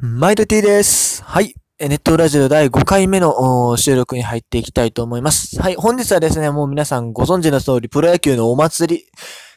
[0.00, 1.22] マイドティです。
[1.22, 1.54] はい。
[1.78, 5.60] ネットラジオ第5回目の収録に入っていきたいと思います。
[5.60, 5.76] はい。
[5.76, 9.04] 本日はですね、もう皆さんご存知の通り、プロ野球のお祭り、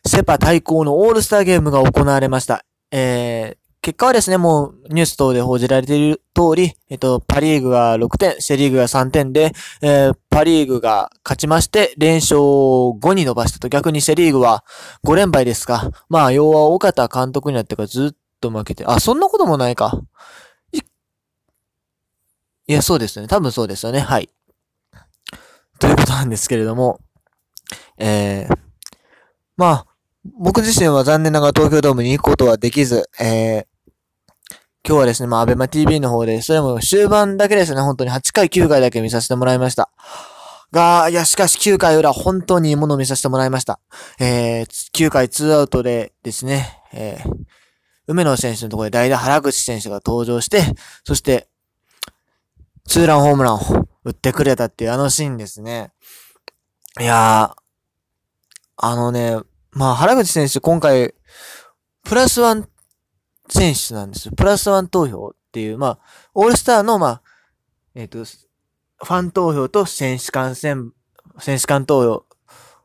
[0.05, 2.63] セパ対抗のオールスターゲームが行われました。
[2.91, 14.63] えー、結果はですね、もうニュース等で報じられている通り、えっと、パリーグが6点、セリーグが3点で、えー、パリーグが勝ちまして、連勝を5に伸ばしたと、逆にセリーグは
[15.03, 19.99] 5連敗ですが、まあ、要は岡田監督になってからずっとと負けて、あ、そんなこともないか。
[20.71, 20.81] い、い
[22.73, 23.27] や、そうですね。
[23.27, 23.99] 多分そうですよね。
[23.99, 24.29] はい。
[25.79, 26.99] ということなんですけれども、
[27.97, 28.57] えー、
[29.57, 29.85] まあ、
[30.39, 33.65] 僕自身は残念ながら東京ドームに行くことはできず、えー、
[34.87, 39.89] 今日はですね、まあ、アベマ TV の方で、それも終盤だけですね、本当に8回、9回だけ見させてもらいました。
[40.71, 43.79] が、いや、しかし9回裏、本当にいいものを見させてもらいました。
[44.19, 47.31] えー、9回2アウトでですね、えー、
[48.07, 50.63] 梅野選手のところで代打原口選手が登場して、
[51.03, 51.47] そして、
[52.87, 53.59] ツーランホームランを
[54.05, 55.91] 打ってくれたっていうあのシーンですね。
[56.99, 57.61] いやー、
[58.77, 59.37] あのね、
[59.71, 61.13] まあ原口選手今回、
[62.03, 62.69] プラスワン
[63.49, 64.33] 選手なんですよ。
[64.35, 65.99] プラスワン投票っていう、まあ、
[66.33, 67.21] オールスターの、まあ、
[67.95, 70.91] えっ、ー、と、ファン投票と選手間選、
[71.39, 72.25] 選手間投票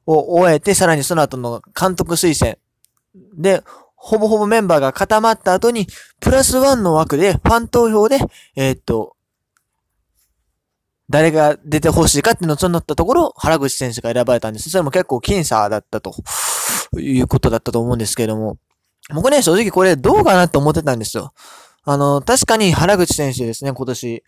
[0.07, 2.57] を終えて、さらにその後の監督推薦
[3.35, 3.63] で、
[4.05, 5.87] ほぼほぼメンバーが固まった後に、
[6.19, 8.19] プラスワンの枠で、ファン投票で、
[8.57, 9.15] えー、っと、
[11.09, 14.71] 誰が出てほしいかってのをそのったところ、原口選手が選ばれたんです。
[14.71, 16.17] それも結構僅差だったと
[16.99, 18.57] いうことだったと思うんですけれども、
[19.15, 21.33] 僕ね、正直これどうかなって思ってたんですよ。
[21.85, 24.25] あの、確かに原口選手ですね、今年、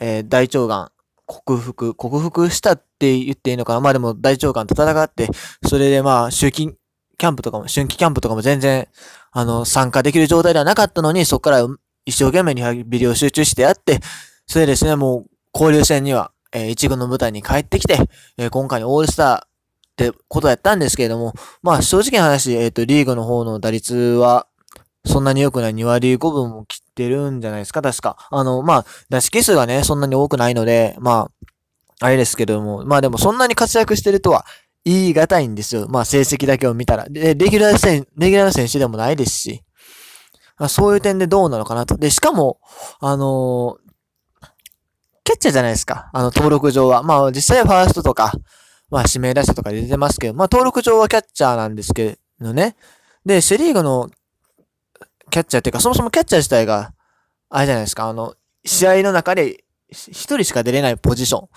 [0.00, 0.90] えー、大腸がん、
[1.26, 5.28] 克服、克服したって言っていいのかなまあでも大腸がんと戦って、
[5.64, 6.74] それでまあ、周期
[7.18, 8.88] キャンプとかも、春季キャンプとかも全然、
[9.32, 11.66] あの、参加できる状態ではなかったのに、そこから
[12.04, 14.00] 一生懸命リハビリを集中してやって、
[14.46, 17.98] それでですね、もう、交流戦には、えー、一軍の舞台に帰ってきて、
[18.36, 21.32] えー、今回のオールスターってことやったんですけれども、
[21.62, 24.46] まあ正直な話、えっ、ー、と、リーグの方の打率は、
[25.06, 28.28] そんなに良くない2割5分も切ってるんじゃないですか、確か。
[28.30, 31.46] あの、まあ、打式数がね、そんなに多くないので、まあ、
[32.00, 34.44] あれですけども、まあでもそんなに活躍してるとは
[34.86, 35.88] 言い難いんですよ。
[35.88, 37.08] まあ成績だけを見たら。
[37.08, 39.62] で、レギュラー選、レギュラー選手でもないですし。
[40.58, 41.96] まあ、そういう点でどうなのかなと。
[41.96, 42.60] で、しかも、
[43.00, 44.46] あのー、
[45.24, 46.08] キャッチャーじゃないですか。
[46.14, 47.02] あの、登録上は。
[47.02, 48.32] まあ、実際はファーストとか、
[48.88, 52.76] まあ、指名打者とか出てますけど、まあ、登録上はキャッチャーなんですけどね。
[53.26, 54.08] で、セリーグの
[55.30, 56.94] キャッチャーっていうか、そもそもキャッチャー自体が、
[57.50, 61.48] あれじゃないですか、あの、試合の中で一人しか出れないポジション。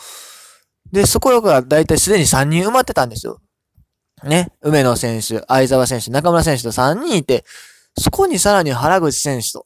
[0.91, 3.39] で、そこがだいたいすでに3人埋まってたんですよ。
[4.23, 4.51] ね。
[4.61, 7.45] 梅野選手、相沢選手、中村選手と3人いて、
[7.97, 9.65] そこにさらに原口選手と。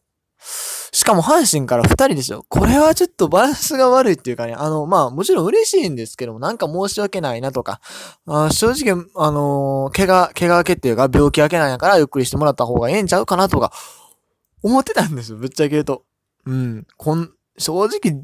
[0.92, 2.46] しかも阪神から2人ですよ。
[2.50, 7.82] これはちょっとバランスが悪いっていうかね、あの、まあもちろん嬉しいんですけども、なんか申し訳ないなとか、
[8.28, 13.72] あ正直、あのー、怪我、怪我明けっていうか病気明けなんやからゆっくりしてもらった方がええんちゃうかなとか、
[14.62, 15.38] 思ってたんですよ。
[15.38, 16.04] ぶっちゃけ言うと。
[16.46, 16.86] うん。
[16.98, 18.24] こん、正直、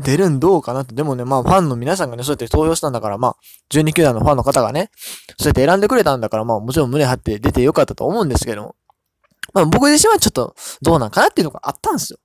[0.00, 0.94] 出るんどうかなと。
[0.94, 3.36] でもね、まあファンの皆さんがね、そうやって投票したんだから、まあ、
[3.70, 4.90] 12球団のファンの方がね、
[5.38, 8.76] そうやって選んでくれたんだから、まあもちろん胸張って出てよかったと思うんですけども。
[9.52, 12.18] まあ僕自身はちょっとどうなんかなっていうのがあったんですよ。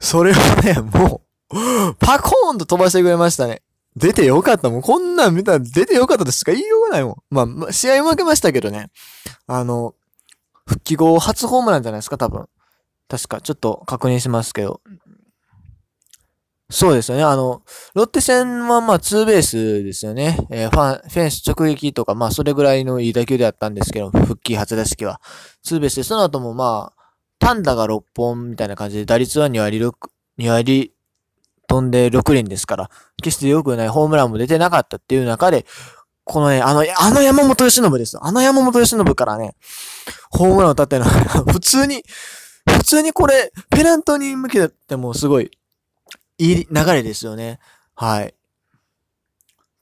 [0.00, 3.62] それをね、もう、パコーンと飛ばしてくれましたね。
[3.96, 4.82] 出てよかったもん。
[4.82, 7.34] こんなん見たら出てよかったとしか言いようがないもん。
[7.34, 8.90] まあ、試合負けましたけどね。
[9.46, 9.94] あの、
[10.66, 12.46] 復帰後初ホームランじゃないですか、多分。
[13.08, 14.80] 確か、ちょっと確認しますけど。
[16.68, 17.22] そうですよね。
[17.22, 17.62] あの、
[17.94, 20.36] ロッテ戦はまあツーベースですよね。
[20.50, 25.20] えー、ファン、フェンス直撃とか、まあそれぐらいのいい打球であったんですけど、復帰初打席は。
[25.62, 27.02] ツーベースで、その後もまあ、
[27.38, 29.92] パンダが6本みたいな感じで、打率は2割6、
[30.38, 30.92] 2割
[31.68, 32.90] 飛んで6輪ですから、
[33.22, 35.66] 決して良くないホームランも出てなかったっていう中で、
[36.24, 38.18] このね、あの、あの山本由伸です。
[38.20, 39.54] あの山本由伸からね、
[40.30, 41.10] ホームランを打ったってのは、
[41.46, 42.02] 普通に、
[42.68, 45.50] 普通にこれ、ペナントに向けてもすごい、
[46.38, 47.58] いい流れですよね。
[47.94, 48.34] はい。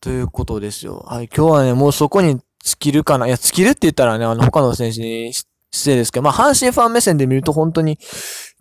[0.01, 1.05] ということですよ。
[1.09, 1.29] はい。
[1.35, 3.27] 今日はね、もうそこに尽きるかな。
[3.27, 7.99] いや、尽きるって言ったらね、あの、他の選手に失礼ですけど、まあ、阪神ファン目線で見ると本当に、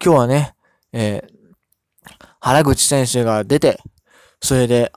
[0.04, 0.56] 今日はね、
[0.92, 3.80] えー、原口選手が出て、
[4.42, 4.92] それで、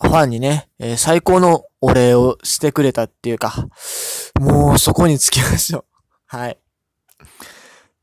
[0.00, 3.68] ファンにね、えー、最高のお礼をしてくれたっていうか、
[4.40, 5.84] もうそこに尽きましょう。
[6.26, 6.52] はい。
[6.52, 7.26] っ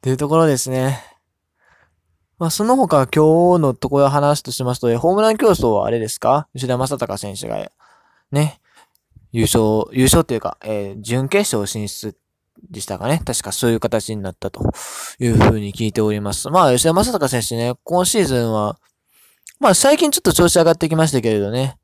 [0.02, 1.09] ていうところですね。
[2.40, 6.48] まあ、その他今日のところ話としますと、ホームラン競争はあれですか？
[6.56, 7.70] 吉田正尚選手が、
[8.32, 8.62] ね、
[9.34, 12.16] 優勝、優勝というか、えー、準決勝進出
[12.70, 13.22] でしたかね？
[13.26, 14.72] 確かそういう形になったと
[15.20, 16.50] いうふうに聞いております。
[16.50, 18.78] まあ、吉田正尚選手ね、今シーズンは、
[19.60, 21.79] まあ最近ちょっと調子上がってきましたけれどね。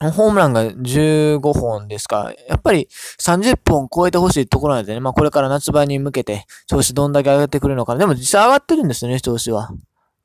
[0.00, 2.32] ホームランが15本ですか。
[2.48, 2.88] やっぱり
[3.18, 5.00] 30本超えてほしいところなんでね。
[5.00, 7.96] まあこれから夏場に向けて調子どんだけ上がってくるのか。
[7.96, 9.70] でも実際上がってるんですよね、調子は。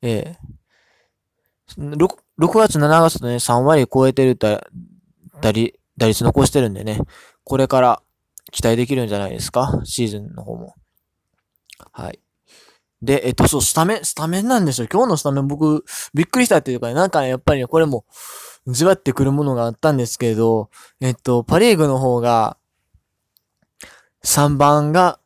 [0.02, 0.38] ええ
[1.78, 1.96] 6,
[2.38, 4.66] 6月、7月とね、3割超えてるだ、
[5.40, 7.00] 打率、打率残してるんでね。
[7.44, 8.02] これから
[8.50, 9.80] 期待できるんじゃないですか？
[9.84, 10.74] シーズンの方も。
[11.92, 12.20] はい。
[13.00, 14.86] で、えっと、そう、スタメン、スタメンなんですよ。
[14.92, 15.84] 今日のスタメン僕、
[16.14, 18.04] びっくりしたっていうか、ね、なんかね、やっぱりね、これも、
[18.66, 20.70] じわってくるものがあったんですけれど、
[21.00, 22.56] えっと、パリーグの方が、
[24.24, 25.18] 3番が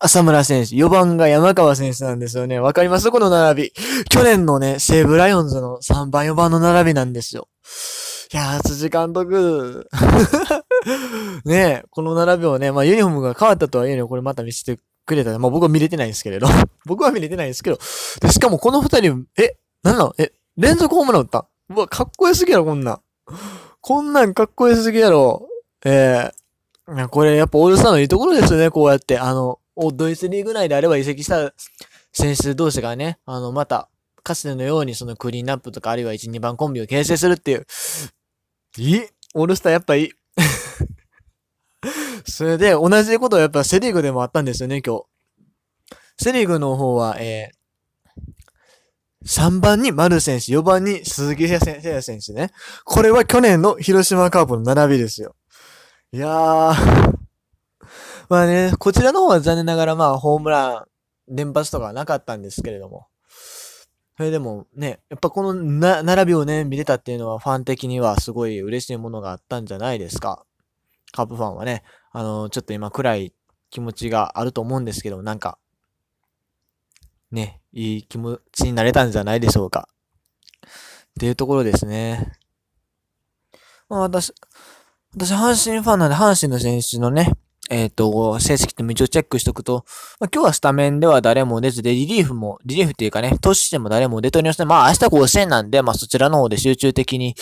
[0.00, 2.58] 浅村選手、4番が山川選手なんですよね。
[2.58, 3.10] わかります？
[3.10, 3.72] この並び。
[4.10, 7.48] 去年のね、西武ライオンズの3番、4番の並びなんですよ。
[8.32, 9.88] いやー、辻監督。
[11.46, 16.48] ねえ、この並びをね、まあユニフォームが変わったとはいえね、これまた見せてくれた、まあ僕は見れてないですけれど。
[16.84, 17.78] 僕は見れてないですけど。
[18.20, 20.14] で、しかもこの二人、え、なんなの？
[20.18, 21.46] え、連続ホームラン打った？
[21.70, 23.00] うわ、かっこよすぎやろ、こんなん。
[23.80, 25.48] こんなんかっこよすぎやろ。
[25.84, 26.30] え
[26.88, 29.18] えー、これやっぱオールスターのいいところですよね、こうやって。
[29.18, 29.58] あの、
[29.94, 31.54] ドイツリーグ内であれば移籍した
[32.12, 33.88] 選手同士がね、あの、また、
[34.22, 37.66] かつてのようにそのクリーンアップとかあるいは1、2番コンビを形成するっていう。
[38.78, 39.02] いい
[39.34, 40.10] オールスターやっぱいい。
[42.30, 45.04] それで、同じことはやっぱセリーグでもあったんですよね、今日。
[46.16, 47.56] セリーグの方は、えー、
[49.24, 52.50] 3番に丸選手、4番に鈴木誠也選手ね。
[52.84, 55.34] これは去年の広島カープの並びですよ。
[56.12, 57.14] いやー。
[58.28, 60.86] まあね、こちらの方は残念ながらまあホームラ
[61.28, 63.06] ン連発とかはなかったんですけれども。
[64.16, 70.44] それでもね、やっぱこのな、並びをね、見れたっていうのはファン的にはすごい嬉しいものがあったんじゃないですか。
[71.12, 71.82] カープファンはね、
[72.12, 73.34] あの、ちょっと今暗い
[73.70, 75.58] 気持ちがあると思うんですけど、なんか、
[77.30, 79.88] ね、いい気持ちになれたんじゃないでしょうか。
[80.64, 80.68] っ
[81.18, 82.32] ていうところですね。
[83.88, 84.32] まあ私、
[85.14, 87.32] 私阪神ファンなんで阪神の選手のね、
[87.70, 89.84] えっ、ー、と、成績って一応チェックしとくと、
[90.20, 94.68] まあ、今日はスタメンでは誰も出ずで、リリーフも、リリーフっていうかね、投手しても誰も出ておりません。
[94.68, 97.34] まあ明日甲子園なんで、まあそちらの方で集中的に、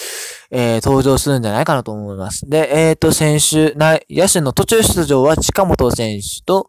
[0.51, 2.49] えー、登場するんじゃないかなと思います。
[2.49, 6.69] で、えっ、ー、と、選手、な、野手の途中出場は近本選手と、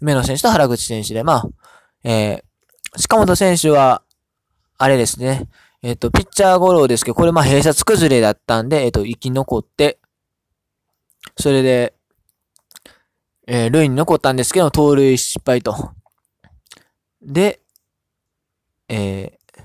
[0.00, 1.44] 梅野選手と原口選手で、まあ、
[2.04, 2.42] えー、
[2.96, 4.02] 近本選手は、
[4.78, 5.48] あれですね、
[5.82, 9.98] えっ、ー、と、ピッチャーゴロですけど、これまあ閉鎖崩れだったんで、えっ、ー、と、生き残って、
[11.38, 11.94] それで、
[13.46, 15.92] えー、塁に残ったんですけど、盗塁失敗と。
[17.20, 17.60] で、
[18.88, 19.62] えー、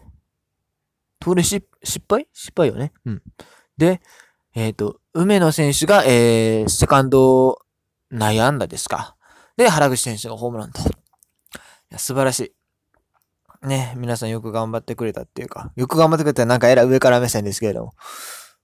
[1.19, 1.65] 盗塁失
[2.07, 2.27] 敗？
[2.33, 2.91] 失敗よね。
[3.05, 3.21] うん。
[3.77, 4.01] で、
[4.55, 7.59] えっ、ー、と、梅野選手が、えー、セカンド
[8.09, 9.15] 内安打ですか。
[9.55, 10.81] で、原口選手がホームランと。
[10.81, 10.83] い
[11.91, 12.58] や、素晴らしい。
[13.61, 17.93] ね、皆さんよく頑張ってくれたっていうか、よく頑張ってくれたらなんかえらい上から目線ですけれども。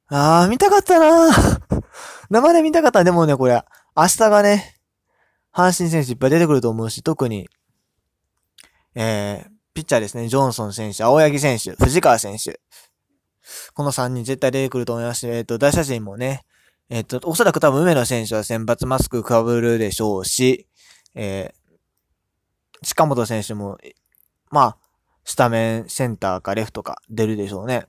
[0.07, 1.81] あー、見たかったなー
[2.29, 3.03] 生で見たかった。
[3.03, 3.61] でもね、これ、
[3.95, 4.75] 明日がね、
[5.53, 7.49] 阪神選手いっぱい出てくると思うし、特に、
[8.93, 12.61] えー、ピッチャーですね、ジョンソン選手、青柳選手、藤川選手。
[13.73, 16.45] この3人絶対出てくると思いますし、えっ、ー、と、大写真もね、
[16.89, 20.67] えっ、ー、と、おそらく多分梅野選手は選抜マスク被るでしょうし、
[21.15, 23.77] えー、近本選手も、
[24.51, 24.77] まあ、
[25.25, 27.87] スタメンセンターかレフトか出るでしょうね。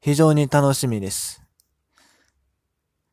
[0.00, 1.42] 非常に楽しみです。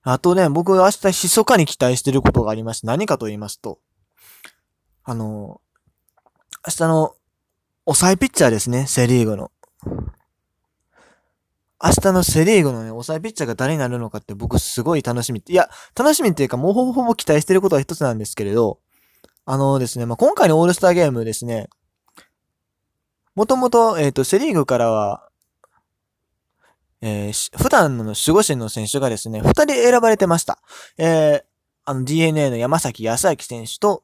[0.03, 3.79] あとね、僕明日密かに期待してることがありまして、何かと言いますと、
[5.03, 5.62] あの、
[6.67, 7.15] 明日の
[7.86, 9.51] 抑えピッチャーですね、セリーグの。
[11.84, 15.41] 明日のセリーグのね、抑えピッチャーが誰になるのかって僕すごい楽しみ。
[15.46, 18.79] いや、楽しみっていうかもうほぼほぼ期待してることは一つなんですけれど、
[19.46, 21.69] あのですね、まあ、今回のオールスターゲームですね、
[23.35, 25.29] もともと、えっ、ー、と、セリーグからは、
[27.01, 30.59] えー、普段の守護神の選手がですね、二人選ばれてました。
[30.97, 31.43] えー、
[31.85, 34.03] あの DNA の山崎康明選手と、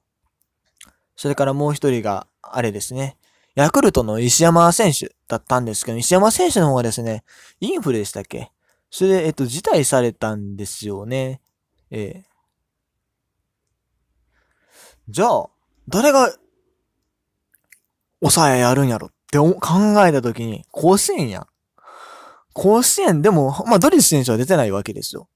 [1.16, 3.18] それからもう一人が、あれですね、
[3.56, 7.24] ヤクルトの石山選手だったんですけど、石山選手の方がですね、
[7.60, 8.52] インフルでしたっけ？
[8.90, 11.42] それで、えっと、辞退されたんですよね。
[11.92, 12.30] えー、
[15.10, 15.50] じゃあ、
[15.88, 16.34] 誰が、
[18.22, 21.48] 抑えやるんやろって考えたときに、甲子園やん。
[22.54, 25.30] 甲子園でも、まあ、ドリス選手は出てないわけですよ。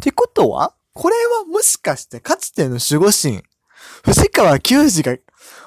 [0.00, 3.42] ってことはこれはもしかしてかつての守護神、
[4.04, 5.16] 藤川球児が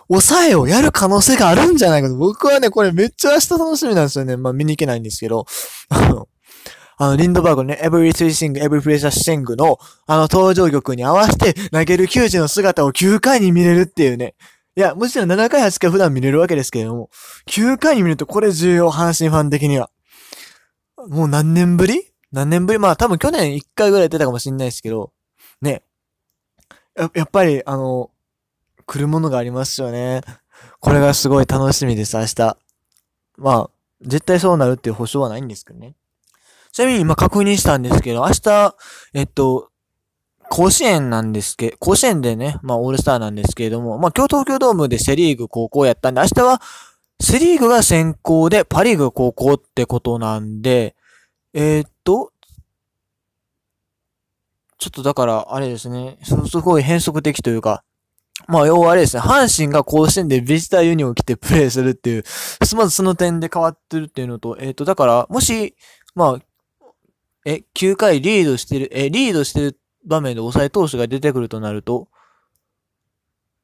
[0.08, 2.16] 抑えをやる可能性があるんじゃないかと。
[2.16, 4.38] 僕はね、これめっちゃ明日楽しみなんですよね。
[4.38, 5.46] まあ見に行けないんですけど。
[5.90, 6.28] あの、
[6.98, 14.36] あの、リンドバーグのね、Every Three Sing, Every Precious Sing の、あの、登場曲に合わせて投げる球児の姿を9回に見れるっていうね。
[14.78, 17.10] いや、もちろん7回8回普段見れるわけですけれども、
[17.48, 19.90] 9回に見るとこれ重要、阪神ファン的には。
[21.08, 22.12] もう何年ぶり？
[22.32, 22.80] 何年ぶり？
[22.80, 25.14] まあ多分去年1回ぐらい出たかもしんないですけど、
[25.62, 25.84] ね。
[26.98, 28.12] ややっぱり、あの、
[28.86, 30.22] 来るものがありますよね。
[30.80, 32.58] これがすごい楽しみです、明日。
[33.38, 33.70] まあ、
[34.02, 35.96] 絶対そうなるっていう保証はないんですけどね。
[36.72, 38.76] ちなみに今確認したんですけど、明日、
[39.14, 39.72] えっと、
[40.50, 46.62] 甲子園なんですけ、甲子園でね、まあオールスターなんですけれども、まあ今日東京ドームでセリーグ高校やったんで、明日は
[47.20, 50.96] セリーグが先行でパリーグ高校ってことなんで、
[51.54, 52.32] えー、っと、
[54.78, 57.84] ちょっとだから、あれですね、すごい変則的というか、
[58.48, 62.24] まあ、要はあれですね、阪神が甲子園でビジターユニオンを着てプレイするっていう、
[62.76, 65.76] まずその点で変わってるっていうのと、えっ、と、だから、もし、
[66.14, 66.40] まあ、
[67.46, 72.08] え、9回リードしてる、え、リードしてる場面で抑え投手が出てくるとなると、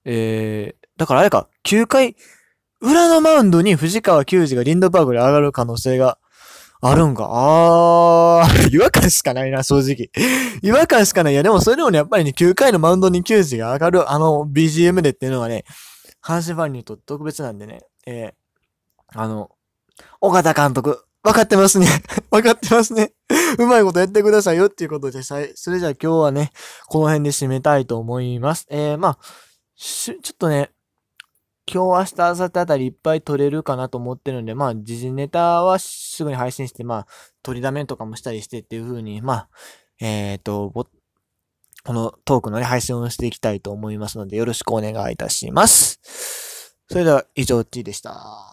[0.06, 2.16] えー、だからあれか、9回、
[2.80, 6.18] 裏のマウンドに藤川球児がリンドバーグで上がる可能性が
[6.82, 7.28] あるんか。
[7.30, 10.10] あー、 違和感しかないな、正直。
[10.64, 11.34] 違和感しかない。
[11.34, 15.64] いや、でもそれでもね、やっぱりね、9回のマウンドに球児が上がる、あの、BGM でっていうのはね、
[16.24, 19.52] 阪神ファンにとって特別なんでね、えー、あの、
[20.20, 21.88] 岡田監督、分かってますね。
[22.32, 23.14] 分かってますね。
[23.60, 26.52] うまいことやってくださいよっていうことでさえ、それじゃあ今日はね、
[26.88, 28.66] この辺で締めたいと思います。
[28.70, 29.18] えー、まあ、
[29.76, 30.72] ちょっとね、
[31.72, 37.08] 今日明日、明後日あたりいっぱい撮れるかなと思ってるんで、まあ、時事ネタはすぐに配信して、まあ、
[37.44, 39.50] 取りだめとかもしたりしてっていう風に、まあ、
[40.00, 46.00] えっ、ー、と、このトークのね、配信をしていきたいと思いますので、よろしくお願いいたします。
[46.90, 48.48] それでは、以上 T でした。